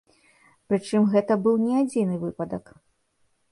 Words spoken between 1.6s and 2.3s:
не адзіны